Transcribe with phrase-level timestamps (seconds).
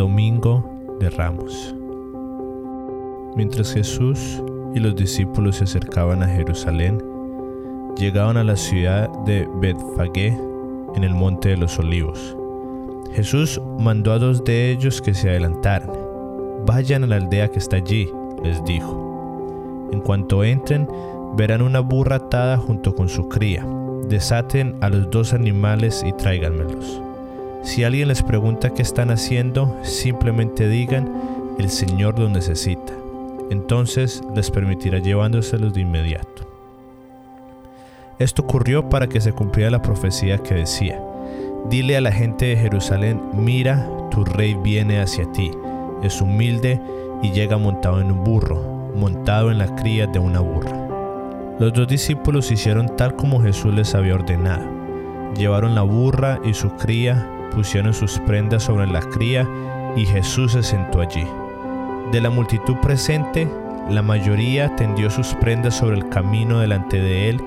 [0.00, 1.74] Domingo de Ramos.
[3.36, 4.42] Mientras Jesús
[4.74, 7.04] y los discípulos se acercaban a Jerusalén,
[7.98, 10.28] llegaban a la ciudad de Betfagé
[10.94, 12.34] en el monte de los olivos.
[13.12, 15.90] Jesús mandó a dos de ellos que se adelantaran.
[16.64, 18.08] Vayan a la aldea que está allí,
[18.42, 19.90] les dijo.
[19.92, 20.88] En cuanto entren,
[21.36, 23.66] verán una burra atada junto con su cría.
[24.08, 27.02] Desaten a los dos animales y tráiganmelos.
[27.62, 31.12] Si alguien les pregunta qué están haciendo, simplemente digan,
[31.58, 32.92] el Señor lo necesita.
[33.50, 36.48] Entonces les permitirá llevándoselos de inmediato.
[38.18, 41.00] Esto ocurrió para que se cumpliera la profecía que decía,
[41.68, 45.50] Dile a la gente de Jerusalén, mira, tu rey viene hacia ti,
[46.02, 46.80] es humilde
[47.22, 50.88] y llega montado en un burro, montado en la cría de una burra.
[51.58, 54.64] Los dos discípulos hicieron tal como Jesús les había ordenado.
[55.36, 59.48] Llevaron la burra y su cría, pusieron sus prendas sobre la cría
[59.96, 61.26] y Jesús se sentó allí.
[62.12, 63.48] De la multitud presente,
[63.88, 67.40] la mayoría tendió sus prendas sobre el camino delante de él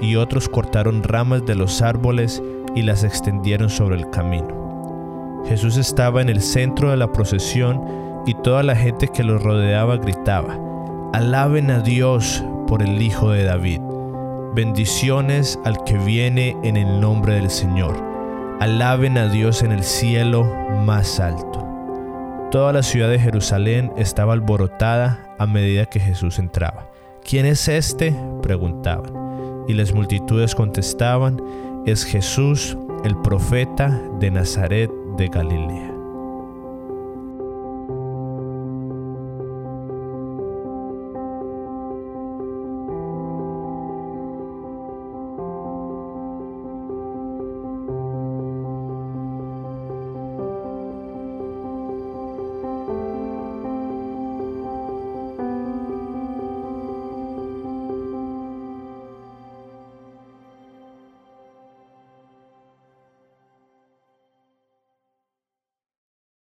[0.00, 2.42] y otros cortaron ramas de los árboles
[2.74, 5.42] y las extendieron sobre el camino.
[5.46, 7.82] Jesús estaba en el centro de la procesión
[8.26, 10.58] y toda la gente que lo rodeaba gritaba,
[11.12, 13.80] Alaben a Dios por el Hijo de David.
[14.54, 18.09] Bendiciones al que viene en el nombre del Señor.
[18.60, 20.44] Alaben a Dios en el cielo
[20.84, 21.66] más alto.
[22.50, 26.90] Toda la ciudad de Jerusalén estaba alborotada a medida que Jesús entraba.
[27.24, 28.14] ¿Quién es este?
[28.42, 29.14] preguntaban.
[29.66, 31.40] Y las multitudes contestaban,
[31.86, 35.99] es Jesús, el profeta de Nazaret de Galilea.